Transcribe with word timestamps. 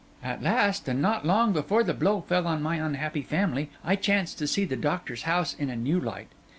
At 0.23 0.41
last, 0.41 0.87
and 0.89 0.99
not 0.99 1.27
long 1.27 1.53
before 1.53 1.83
the 1.83 1.93
blow 1.93 2.21
fell 2.21 2.47
on 2.47 2.63
my 2.63 2.77
unhappy 2.77 3.21
family, 3.21 3.69
I 3.85 3.95
chanced 3.95 4.39
to 4.39 4.47
see 4.47 4.65
the 4.65 4.75
doctor's 4.75 5.21
house 5.29 5.53
in 5.53 5.69
a 5.69 5.75
new 5.75 5.99
light. 5.99 6.29